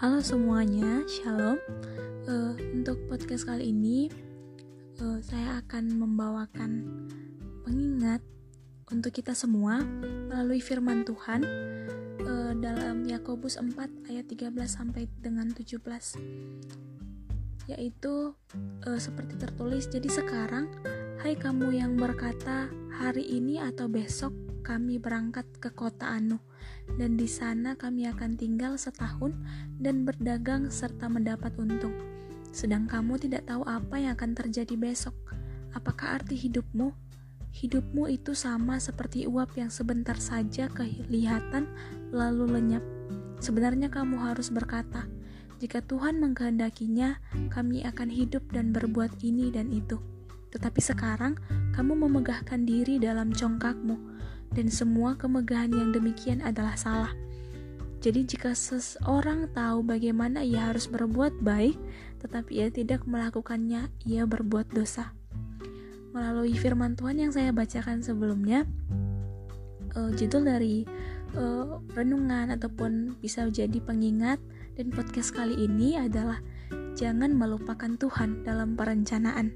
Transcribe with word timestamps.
Halo 0.00 0.24
semuanya, 0.24 1.04
shalom. 1.04 1.60
Uh, 2.24 2.56
untuk 2.72 2.96
podcast 3.12 3.44
kali 3.44 3.68
ini, 3.68 4.08
uh, 4.96 5.20
saya 5.20 5.60
akan 5.60 5.92
membawakan 5.92 6.88
pengingat 7.68 8.24
untuk 8.88 9.12
kita 9.12 9.36
semua 9.36 9.84
melalui 10.32 10.64
firman 10.64 11.04
Tuhan 11.04 11.44
uh, 12.24 12.56
dalam 12.56 13.04
Yakobus 13.04 13.60
4 13.60 14.08
ayat 14.08 14.24
13 14.24 14.56
sampai 14.64 15.04
dengan 15.20 15.52
17 15.52 15.84
yaitu 17.68 18.32
uh, 18.88 18.96
seperti 18.96 19.36
tertulis 19.36 19.84
jadi 19.84 20.08
sekarang 20.08 20.72
hai 21.20 21.36
kamu 21.36 21.76
yang 21.76 21.92
berkata 22.00 22.72
hari 22.88 23.36
ini 23.36 23.60
atau 23.60 23.84
besok 23.84 24.49
kami 24.62 25.00
berangkat 25.00 25.48
ke 25.58 25.72
kota 25.72 26.06
Anu 26.08 26.38
dan 26.98 27.16
di 27.16 27.26
sana 27.30 27.76
kami 27.78 28.08
akan 28.10 28.34
tinggal 28.36 28.74
setahun 28.76 29.34
dan 29.78 30.02
berdagang 30.04 30.68
serta 30.68 31.06
mendapat 31.06 31.54
untung. 31.60 31.94
Sedang 32.50 32.90
kamu 32.90 33.20
tidak 33.20 33.46
tahu 33.46 33.62
apa 33.62 34.02
yang 34.02 34.18
akan 34.18 34.34
terjadi 34.34 34.74
besok. 34.74 35.14
Apakah 35.70 36.18
arti 36.18 36.34
hidupmu? 36.34 36.90
Hidupmu 37.50 38.06
itu 38.10 38.34
sama 38.34 38.78
seperti 38.78 39.26
uap 39.26 39.54
yang 39.58 39.70
sebentar 39.70 40.18
saja 40.18 40.70
kelihatan 40.70 41.70
lalu 42.10 42.58
lenyap. 42.58 42.82
Sebenarnya 43.42 43.90
kamu 43.90 44.18
harus 44.22 44.50
berkata, 44.50 45.06
jika 45.60 45.84
Tuhan 45.84 46.18
mengkehendakinya, 46.18 47.20
kami 47.52 47.84
akan 47.84 48.08
hidup 48.08 48.48
dan 48.50 48.72
berbuat 48.72 49.20
ini 49.22 49.52
dan 49.52 49.68
itu. 49.70 49.98
Tetapi 50.50 50.80
sekarang 50.82 51.38
kamu 51.76 52.06
memegahkan 52.06 52.66
diri 52.66 52.98
dalam 52.98 53.30
congkakmu, 53.30 54.09
dan 54.54 54.66
semua 54.70 55.14
kemegahan 55.14 55.70
yang 55.70 55.94
demikian 55.94 56.42
adalah 56.42 56.74
salah. 56.74 57.12
Jadi 58.00 58.24
jika 58.24 58.56
seseorang 58.56 59.52
tahu 59.52 59.84
bagaimana 59.84 60.40
ia 60.40 60.72
harus 60.72 60.88
berbuat 60.88 61.44
baik, 61.44 61.76
tetapi 62.24 62.64
ia 62.64 62.68
tidak 62.72 63.04
melakukannya, 63.04 63.92
ia 64.08 64.24
berbuat 64.24 64.72
dosa. 64.72 65.12
Melalui 66.16 66.56
firman 66.56 66.96
Tuhan 66.96 67.20
yang 67.20 67.32
saya 67.32 67.52
bacakan 67.52 68.00
sebelumnya, 68.00 68.64
uh, 69.94 70.10
judul 70.16 70.48
dari 70.48 70.88
uh, 71.36 71.76
renungan 71.92 72.56
ataupun 72.56 73.20
bisa 73.20 73.44
jadi 73.52 73.78
pengingat 73.84 74.40
dan 74.80 74.88
podcast 74.88 75.36
kali 75.36 75.60
ini 75.60 76.00
adalah 76.00 76.40
jangan 76.96 77.36
melupakan 77.36 78.00
Tuhan 78.00 78.48
dalam 78.48 78.80
perencanaan. 78.80 79.52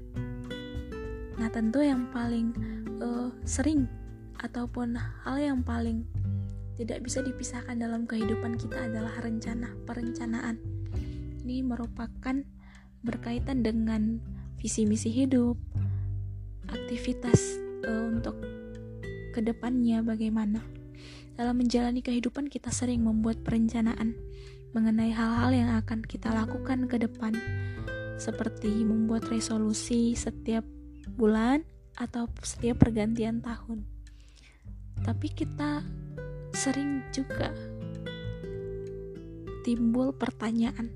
Nah 1.35 1.49
tentu 1.49 1.81
yang 1.81 2.07
paling 2.13 2.53
uh, 3.01 3.33
sering 3.43 3.89
ataupun 4.43 4.97
hal 4.97 5.37
yang 5.39 5.59
paling 5.61 6.03
tidak 6.75 7.07
bisa 7.07 7.23
dipisahkan 7.23 7.79
dalam 7.79 8.03
kehidupan 8.03 8.59
kita 8.59 8.91
adalah 8.91 9.15
rencana, 9.23 9.71
perencanaan. 9.87 10.59
Ini 11.45 11.63
merupakan 11.63 12.35
berkaitan 13.05 13.63
dengan 13.63 14.19
visi 14.59 14.83
misi 14.83 15.07
hidup, 15.13 15.55
aktivitas 16.67 17.61
uh, 17.87 18.11
untuk 18.11 18.35
ke 19.31 19.39
depannya 19.39 20.03
bagaimana. 20.03 20.59
Dalam 21.35 21.59
menjalani 21.59 21.99
kehidupan 21.99 22.47
kita 22.47 22.71
sering 22.71 23.03
membuat 23.03 23.43
perencanaan 23.43 24.15
mengenai 24.75 25.11
hal-hal 25.15 25.51
yang 25.55 25.71
akan 25.79 26.03
kita 26.03 26.31
lakukan 26.31 26.91
ke 26.91 26.99
depan, 26.99 27.35
seperti 28.19 28.83
membuat 28.83 29.27
resolusi 29.31 30.15
setiap 30.15 30.67
bulan 31.15 31.63
atau 31.95 32.27
setiap 32.43 32.83
pergantian 32.83 33.39
tahun 33.39 33.94
tapi 35.05 35.29
kita 35.29 35.85
sering 36.49 37.05
juga 37.13 37.53
timbul 39.61 40.13
pertanyaan, 40.13 40.89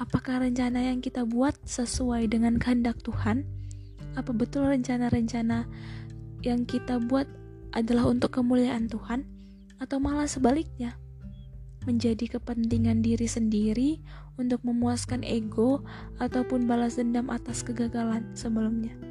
apakah 0.00 0.44
rencana 0.44 0.80
yang 0.92 1.00
kita 1.00 1.24
buat 1.28 1.56
sesuai 1.64 2.28
dengan 2.28 2.56
kehendak 2.60 3.00
Tuhan? 3.00 3.44
Apa 4.16 4.32
betul 4.36 4.68
rencana-rencana 4.68 5.64
yang 6.44 6.68
kita 6.68 7.00
buat 7.00 7.24
adalah 7.72 8.08
untuk 8.12 8.36
kemuliaan 8.36 8.92
Tuhan, 8.92 9.24
atau 9.80 9.96
malah 9.96 10.28
sebaliknya, 10.28 11.00
menjadi 11.88 12.36
kepentingan 12.36 13.00
diri 13.00 13.24
sendiri 13.24 13.90
untuk 14.36 14.60
memuaskan 14.68 15.24
ego 15.24 15.80
ataupun 16.20 16.68
balas 16.68 17.00
dendam 17.00 17.32
atas 17.32 17.64
kegagalan 17.64 18.28
sebelumnya? 18.36 19.09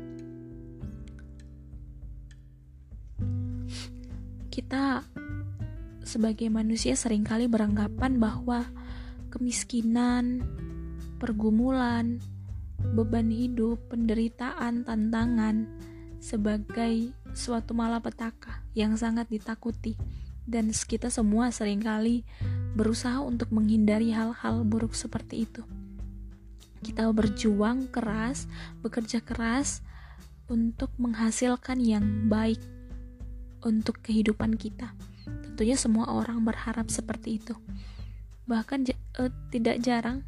Kita 4.50 5.06
sebagai 6.02 6.50
manusia 6.50 6.98
sering 6.98 7.22
kali 7.22 7.46
beranggapan 7.46 8.18
bahwa 8.18 8.66
kemiskinan, 9.30 10.42
pergumulan, 11.22 12.18
beban 12.98 13.30
hidup, 13.30 13.78
penderitaan, 13.94 14.84
tantangan 14.84 15.70
sebagai 16.18 17.14
suatu 17.32 17.78
malapetaka 17.78 18.66
yang 18.74 18.98
sangat 18.98 19.30
ditakuti 19.30 19.96
dan 20.50 20.74
kita 20.74 21.14
semua 21.14 21.54
sering 21.54 21.80
kali 21.80 22.26
berusaha 22.74 23.22
untuk 23.22 23.54
menghindari 23.54 24.10
hal-hal 24.10 24.66
buruk 24.66 24.98
seperti 24.98 25.46
itu. 25.46 25.62
Kita 26.82 27.06
berjuang 27.14 27.92
keras, 27.94 28.50
bekerja 28.82 29.22
keras 29.22 29.86
untuk 30.50 30.90
menghasilkan 30.98 31.78
yang 31.78 32.32
baik 32.32 32.58
untuk 33.64 34.00
kehidupan 34.04 34.56
kita. 34.56 34.94
Tentunya 35.26 35.76
semua 35.76 36.08
orang 36.12 36.44
berharap 36.44 36.88
seperti 36.88 37.42
itu. 37.42 37.56
Bahkan 38.48 38.88
uh, 39.20 39.32
tidak 39.52 39.84
jarang 39.84 40.26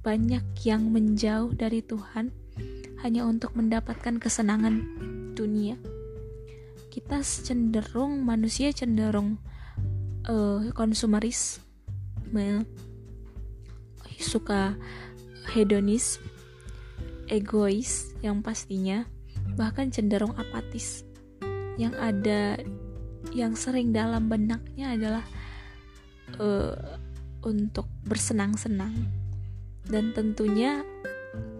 banyak 0.00 0.42
yang 0.62 0.88
menjauh 0.94 1.50
dari 1.52 1.82
Tuhan 1.82 2.30
hanya 3.02 3.26
untuk 3.26 3.52
mendapatkan 3.58 4.22
kesenangan 4.22 4.82
dunia. 5.34 5.76
Kita 6.88 7.20
cenderung 7.20 8.24
manusia 8.24 8.72
cenderung 8.72 9.36
uh, 10.30 10.64
konsumeris, 10.72 11.60
suka 14.16 14.74
hedonis, 15.52 16.18
egois 17.28 18.14
yang 18.22 18.40
pastinya 18.40 19.04
bahkan 19.54 19.88
cenderung 19.88 20.34
apatis 20.36 21.06
yang 21.76 21.94
ada 21.96 22.60
yang 23.32 23.52
sering 23.56 23.92
dalam 23.92 24.28
benaknya 24.32 24.96
adalah 24.96 25.24
uh, 26.40 26.76
untuk 27.44 27.86
bersenang-senang 28.04 28.92
dan 29.86 30.10
tentunya 30.16 30.82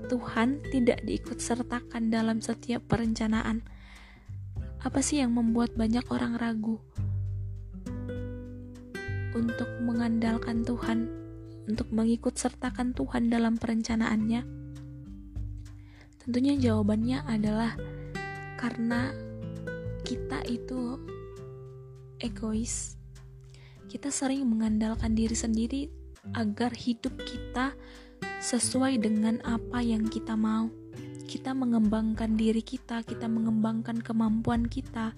Tuhan 0.07 0.63
tidak 0.71 1.03
diikut 1.03 1.43
sertakan 1.43 2.15
dalam 2.15 2.39
setiap 2.39 2.83
perencanaan. 2.87 3.63
Apa 4.83 5.03
sih 5.03 5.19
yang 5.19 5.35
membuat 5.35 5.75
banyak 5.75 6.07
orang 6.15 6.39
ragu 6.39 6.79
untuk 9.35 9.67
mengandalkan 9.83 10.63
Tuhan, 10.63 11.11
untuk 11.67 11.91
mengikut 11.91 12.39
sertakan 12.39 12.95
Tuhan 12.95 13.35
dalam 13.35 13.59
perencanaannya? 13.59 14.47
Tentunya 16.23 16.55
jawabannya 16.55 17.27
adalah 17.27 17.75
karena 18.59 19.11
kita 20.07 20.39
itu 20.47 21.03
egois. 22.23 22.95
Kita 23.91 24.15
sering 24.15 24.47
mengandalkan 24.47 25.19
diri 25.19 25.35
sendiri 25.35 25.91
agar 26.39 26.71
hidup 26.79 27.11
kita 27.27 27.75
sesuai 28.39 29.03
dengan 29.03 29.43
apa 29.43 29.83
yang 29.83 30.07
kita 30.07 30.39
mau. 30.39 30.71
Kita 31.27 31.59
mengembangkan 31.59 32.39
diri 32.39 32.63
kita, 32.63 33.03
kita 33.03 33.27
mengembangkan 33.27 33.99
kemampuan 33.99 34.71
kita, 34.71 35.11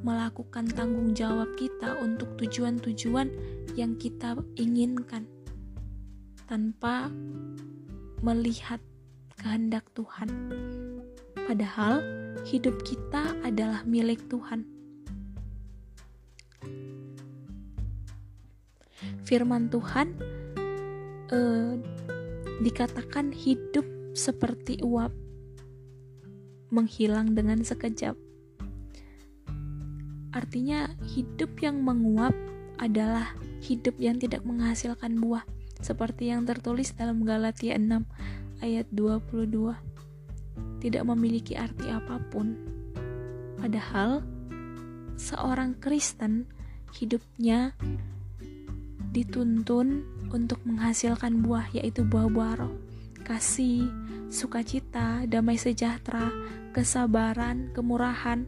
melakukan 0.00 0.64
tanggung 0.72 1.12
jawab 1.12 1.52
kita 1.60 2.00
untuk 2.00 2.32
tujuan-tujuan 2.40 3.28
yang 3.76 3.92
kita 4.00 4.40
inginkan 4.56 5.28
tanpa 6.48 7.12
melihat 8.24 8.80
kehendak 9.36 9.84
Tuhan. 9.92 10.32
Padahal 11.44 12.27
hidup 12.46 12.84
kita 12.86 13.34
adalah 13.42 13.82
milik 13.82 14.28
Tuhan. 14.30 14.68
Firman 19.24 19.68
Tuhan 19.68 20.16
eh, 21.32 21.74
dikatakan 22.62 23.30
hidup 23.30 23.84
seperti 24.16 24.82
uap, 24.82 25.14
menghilang 26.74 27.32
dengan 27.36 27.62
sekejap. 27.62 28.16
Artinya, 30.34 30.92
hidup 31.16 31.56
yang 31.62 31.80
menguap 31.80 32.36
adalah 32.78 33.32
hidup 33.64 33.96
yang 33.98 34.20
tidak 34.20 34.44
menghasilkan 34.44 35.18
buah, 35.18 35.42
seperti 35.80 36.30
yang 36.30 36.44
tertulis 36.44 36.94
dalam 36.94 37.24
Galatia 37.24 37.74
6 37.74 38.06
ayat 38.62 38.86
22 38.90 39.87
tidak 40.78 41.06
memiliki 41.06 41.58
arti 41.58 41.90
apa 41.90 42.18
pun. 42.30 42.54
Padahal 43.58 44.22
seorang 45.18 45.74
Kristen 45.82 46.46
hidupnya 46.94 47.74
dituntun 49.10 50.06
untuk 50.30 50.62
menghasilkan 50.62 51.40
buah, 51.42 51.72
yaitu 51.74 52.04
buah-buah 52.04 52.54
roh, 52.60 52.74
kasih, 53.24 53.88
sukacita, 54.28 55.24
damai 55.24 55.56
sejahtera, 55.56 56.30
kesabaran, 56.76 57.72
kemurahan, 57.72 58.44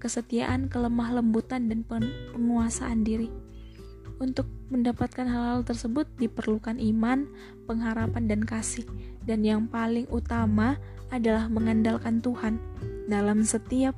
kesetiaan, 0.00 0.72
kelemah 0.72 1.20
lembutan, 1.20 1.68
dan 1.68 1.84
penguasaan 1.86 3.04
diri. 3.04 3.47
Untuk 4.18 4.50
mendapatkan 4.74 5.30
hal-hal 5.30 5.62
tersebut 5.62 6.10
diperlukan 6.18 6.82
iman, 6.82 7.30
pengharapan, 7.70 8.26
dan 8.26 8.42
kasih. 8.42 8.82
Dan 9.22 9.46
yang 9.46 9.70
paling 9.70 10.10
utama 10.10 10.74
adalah 11.14 11.46
mengandalkan 11.46 12.18
Tuhan 12.18 12.58
dalam 13.06 13.46
setiap 13.46 13.94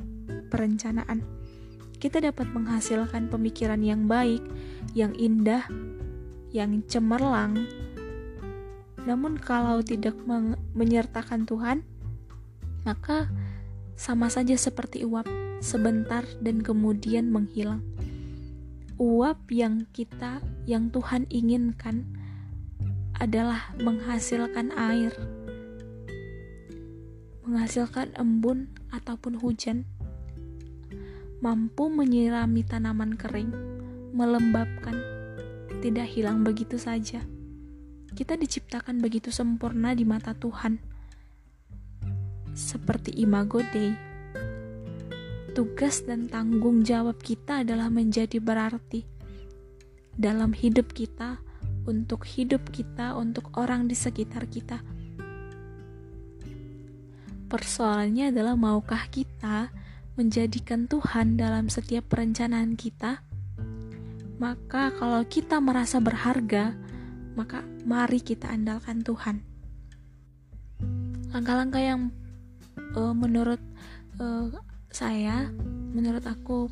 perencanaan. 0.52 1.24
Kita 1.96 2.20
dapat 2.20 2.48
menghasilkan 2.52 3.32
pemikiran 3.32 3.80
yang 3.80 4.04
baik, 4.08 4.40
yang 4.92 5.16
indah, 5.16 5.64
yang 6.52 6.84
cemerlang. 6.84 7.64
Namun 9.04 9.40
kalau 9.40 9.80
tidak 9.80 10.16
menyertakan 10.76 11.48
Tuhan, 11.48 11.80
maka 12.84 13.28
sama 13.96 14.32
saja 14.32 14.56
seperti 14.56 15.04
uap, 15.04 15.28
sebentar 15.60 16.24
dan 16.40 16.64
kemudian 16.64 17.28
menghilang. 17.28 17.84
Uap 19.00 19.48
yang 19.48 19.88
kita, 19.96 20.44
yang 20.68 20.92
Tuhan 20.92 21.24
inginkan 21.32 22.04
adalah 23.16 23.72
menghasilkan 23.80 24.76
air, 24.76 25.16
menghasilkan 27.48 28.12
embun 28.20 28.68
ataupun 28.92 29.40
hujan, 29.40 29.88
mampu 31.40 31.88
menyirami 31.88 32.60
tanaman 32.60 33.16
kering, 33.16 33.48
melembabkan, 34.12 35.00
tidak 35.80 36.04
hilang 36.12 36.44
begitu 36.44 36.76
saja. 36.76 37.24
Kita 38.12 38.36
diciptakan 38.36 39.00
begitu 39.00 39.32
sempurna 39.32 39.96
di 39.96 40.04
mata 40.04 40.36
Tuhan, 40.36 40.76
seperti 42.52 43.16
imago 43.16 43.64
Dei. 43.72 44.09
Tugas 45.60 46.08
dan 46.08 46.24
tanggung 46.24 46.80
jawab 46.88 47.20
kita 47.20 47.60
adalah 47.60 47.92
menjadi 47.92 48.40
berarti 48.40 49.04
dalam 50.16 50.56
hidup 50.56 50.88
kita, 50.96 51.36
untuk 51.84 52.24
hidup 52.24 52.72
kita, 52.72 53.12
untuk 53.12 53.52
orang 53.60 53.84
di 53.84 53.92
sekitar 53.92 54.48
kita. 54.48 54.80
Persoalannya 57.52 58.32
adalah 58.32 58.56
maukah 58.56 59.04
kita 59.12 59.68
menjadikan 60.16 60.88
Tuhan 60.88 61.36
dalam 61.36 61.68
setiap 61.68 62.08
perencanaan 62.08 62.72
kita? 62.72 63.20
Maka, 64.40 64.96
kalau 64.96 65.20
kita 65.28 65.60
merasa 65.60 66.00
berharga, 66.00 66.72
maka 67.36 67.60
mari 67.84 68.24
kita 68.24 68.48
andalkan 68.48 69.04
Tuhan. 69.04 69.44
Langkah-langkah 71.36 71.84
yang 71.84 72.08
uh, 72.96 73.12
menurut 73.12 73.60
uh, 74.16 74.48
saya, 74.90 75.50
menurut 75.94 76.22
aku, 76.26 76.70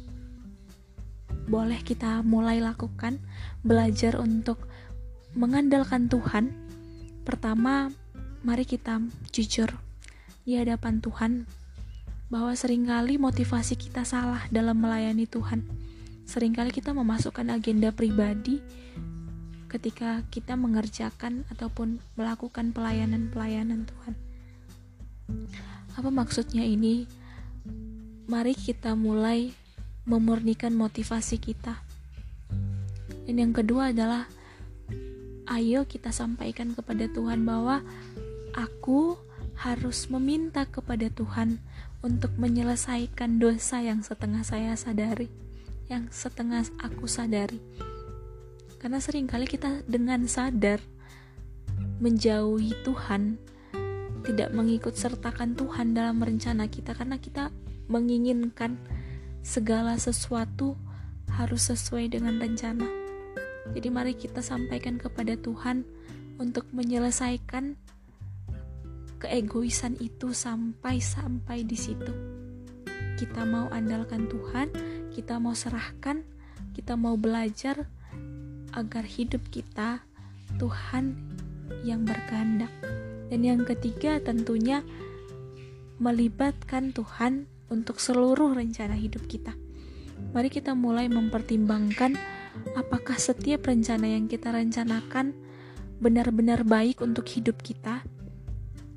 boleh 1.49 1.81
kita 1.81 2.20
mulai 2.23 2.61
lakukan, 2.61 3.23
belajar 3.65 4.20
untuk 4.20 4.69
mengandalkan 5.32 6.12
Tuhan. 6.12 6.53
Pertama, 7.25 7.88
mari 8.44 8.69
kita 8.69 9.00
jujur 9.32 9.73
di 10.44 10.59
hadapan 10.61 11.00
Tuhan 11.00 11.49
bahwa 12.29 12.53
sering 12.53 12.85
kali 12.85 13.17
motivasi 13.17 13.81
kita 13.81 14.05
salah 14.05 14.44
dalam 14.53 14.76
melayani 14.76 15.25
Tuhan 15.25 15.64
sering 16.29 16.53
kali 16.53 16.69
kita 16.69 16.93
memasukkan 16.93 17.49
agenda 17.49 17.88
pribadi 17.88 18.61
ketika 19.73 20.21
kita 20.29 20.61
mengerjakan 20.61 21.49
ataupun 21.49 22.05
melakukan 22.21 22.76
pelayanan-pelayanan 22.76 23.88
Tuhan. 23.88 24.14
Apa 25.97 26.12
maksudnya 26.12 26.61
ini? 26.69 27.09
Mari 28.28 28.52
kita 28.52 28.92
mulai 28.92 29.56
memurnikan 30.04 30.76
motivasi 30.76 31.40
kita. 31.40 31.80
Dan 33.25 33.40
yang 33.40 33.52
kedua 33.56 33.90
adalah 33.90 34.28
ayo 35.56 35.88
kita 35.88 36.12
sampaikan 36.12 36.76
kepada 36.76 37.08
Tuhan 37.08 37.48
bahwa 37.48 37.80
aku 38.52 39.16
harus 39.56 40.12
meminta 40.12 40.69
kepada 40.69 41.08
Tuhan 41.08 41.58
untuk 42.04 42.36
menyelesaikan 42.36 43.40
dosa 43.40 43.80
yang 43.80 44.04
setengah 44.04 44.44
saya 44.44 44.76
sadari 44.76 45.32
yang 45.88 46.12
setengah 46.12 46.69
aku 46.84 47.08
sadari. 47.08 47.58
Karena 48.78 49.02
sering 49.02 49.26
kali 49.26 49.48
kita 49.48 49.82
dengan 49.88 50.28
sadar 50.28 50.78
menjauhi 51.98 52.76
Tuhan, 52.86 53.40
tidak 54.22 54.54
mengikut 54.54 54.94
sertakan 54.94 55.56
Tuhan 55.58 55.96
dalam 55.96 56.20
rencana 56.22 56.70
kita 56.70 56.94
karena 56.94 57.19
kita 57.19 57.50
menginginkan 57.88 58.76
segala 59.40 59.96
sesuatu 59.96 60.76
harus 61.32 61.73
sesuai 61.73 62.12
dengan 62.12 62.37
rencana. 62.37 62.85
Jadi 63.73 63.88
mari 63.93 64.12
kita 64.17 64.40
sampaikan 64.40 64.96
kepada 64.96 65.37
Tuhan 65.37 65.85
untuk 66.40 66.69
menyelesaikan 66.73 67.76
keegoisan 69.19 69.99
itu 69.99 70.31
sampai 70.32 71.02
sampai 71.02 71.67
di 71.67 71.75
situ. 71.75 72.12
Kita 73.19 73.43
mau 73.43 73.67
andalkan 73.75 74.31
Tuhan, 74.31 74.70
kita 75.11 75.43
mau 75.43 75.52
serahkan, 75.52 76.23
kita 76.73 76.94
mau 76.94 77.19
belajar 77.19 77.90
agar 78.79 79.02
hidup 79.02 79.43
kita 79.50 80.06
Tuhan 80.62 81.19
yang 81.82 82.06
berkehendak. 82.06 82.70
Dan 83.29 83.44
yang 83.44 83.61
ketiga 83.67 84.23
tentunya 84.23 84.87
melibatkan 85.99 86.94
Tuhan 86.94 87.50
untuk 87.69 88.00
seluruh 88.00 88.53
rencana 88.56 88.97
hidup 88.97 89.25
kita. 89.29 89.53
Mari 90.35 90.50
kita 90.53 90.75
mulai 90.75 91.06
mempertimbangkan 91.09 92.19
apakah 92.75 93.17
setiap 93.17 93.69
rencana 93.69 94.11
yang 94.11 94.26
kita 94.26 94.50
rencanakan 94.50 95.32
benar-benar 95.99 96.62
baik 96.62 97.03
untuk 97.03 97.26
hidup 97.26 97.59
kita 97.62 98.03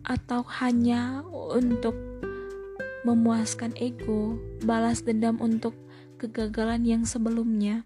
atau 0.06 0.41
hanya 0.62 1.21
untuk 1.31 1.94
memuaskan 3.06 3.73
ego, 3.77 4.38
balas 4.65 5.01
dendam 5.01 5.41
untuk 5.41 5.74
kegagalan 6.22 6.86
yang 6.86 7.03
sebelumnya. 7.05 7.86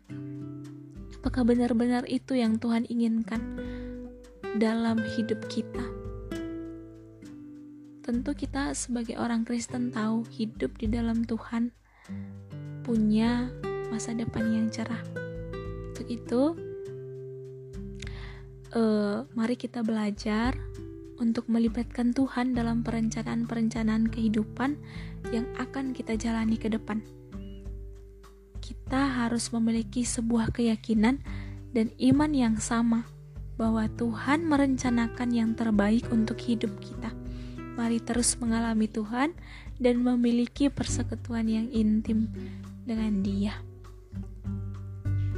Apakah 1.20 1.48
benar-benar 1.48 2.04
itu 2.12 2.36
yang 2.36 2.60
Tuhan 2.60 2.86
inginkan 2.92 3.42
dalam 4.60 5.00
hidup 5.16 5.40
kita? 5.48 6.05
Tentu 8.06 8.38
kita 8.38 8.78
sebagai 8.78 9.18
orang 9.18 9.42
Kristen 9.42 9.90
tahu 9.90 10.22
hidup 10.30 10.78
di 10.78 10.86
dalam 10.86 11.26
Tuhan 11.26 11.74
punya 12.86 13.50
masa 13.90 14.14
depan 14.14 14.46
yang 14.46 14.70
cerah. 14.70 15.02
Untuk 15.90 16.06
itu, 16.06 16.42
uh, 18.78 19.26
mari 19.34 19.58
kita 19.58 19.82
belajar 19.82 20.54
untuk 21.18 21.50
melibatkan 21.50 22.14
Tuhan 22.14 22.54
dalam 22.54 22.86
perencanaan-perencanaan 22.86 24.14
kehidupan 24.14 24.78
yang 25.34 25.50
akan 25.58 25.98
kita 25.98 26.14
jalani 26.14 26.62
ke 26.62 26.70
depan 26.70 27.02
kita 28.66 29.26
harus 29.26 29.54
memiliki 29.54 30.02
sebuah 30.02 30.50
keyakinan 30.50 31.22
dan 31.74 31.94
iman 32.02 32.32
yang 32.34 32.58
sama 32.58 33.06
bahwa 33.62 33.86
Tuhan 33.94 34.50
merencanakan 34.50 35.30
yang 35.30 35.52
terbaik 35.54 36.10
untuk 36.10 36.42
hidup 36.42 36.74
kita. 36.82 37.14
Mari 37.76 38.00
terus 38.00 38.40
mengalami 38.40 38.88
Tuhan 38.88 39.36
dan 39.80 40.00
memiliki 40.00 40.72
persekutuan 40.72 41.48
yang 41.52 41.68
intim 41.76 42.32
dengan 42.88 43.20
Dia. 43.20 43.56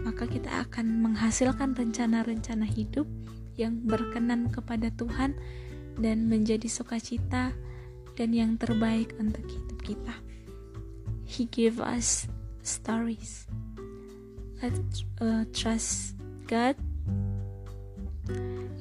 Maka 0.06 0.30
kita 0.30 0.64
akan 0.70 1.04
menghasilkan 1.04 1.74
rencana-rencana 1.74 2.64
hidup 2.64 3.10
yang 3.58 3.82
berkenan 3.84 4.54
kepada 4.54 4.94
Tuhan 4.94 5.34
dan 5.98 6.30
menjadi 6.30 6.70
sukacita 6.70 7.52
dan 8.14 8.30
yang 8.34 8.56
terbaik 8.56 9.18
untuk 9.18 9.44
hidup 9.50 9.80
kita. 9.82 10.16
He 11.26 11.50
gave 11.50 11.82
us 11.82 12.30
stories. 12.62 13.50
Let's 14.62 15.06
uh, 15.22 15.46
trust 15.54 16.18
God 16.48 16.78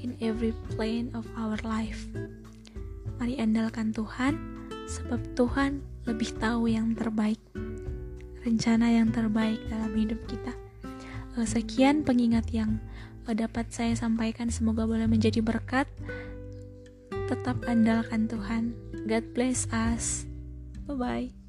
in 0.00 0.16
every 0.20 0.54
plane 0.72 1.10
of 1.12 1.26
our 1.36 1.58
life. 1.64 2.06
Mari 3.16 3.40
andalkan 3.40 3.96
Tuhan, 3.96 4.36
sebab 4.86 5.20
Tuhan 5.34 5.80
lebih 6.04 6.36
tahu 6.38 6.68
yang 6.70 6.94
terbaik, 6.94 7.40
rencana 8.44 8.92
yang 8.92 9.10
terbaik 9.10 9.58
dalam 9.72 9.92
hidup 9.96 10.20
kita. 10.28 10.52
Uh, 11.36 11.48
sekian 11.48 12.04
pengingat 12.04 12.48
yang 12.52 12.78
dapat 13.26 13.72
saya 13.74 13.96
sampaikan, 13.98 14.52
semoga 14.52 14.86
boleh 14.86 15.10
menjadi 15.10 15.42
berkat. 15.42 15.90
Tetap 17.26 17.66
andalkan 17.66 18.30
Tuhan. 18.30 18.70
God 19.10 19.24
bless 19.34 19.66
us. 19.74 20.30
Bye 20.86 20.94
bye. 20.94 21.45